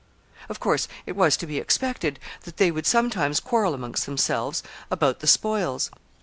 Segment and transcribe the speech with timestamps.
[0.49, 5.19] ]Of course, it was to be expected that they would sometimes quarrel among themselves about
[5.19, 5.91] the spoils.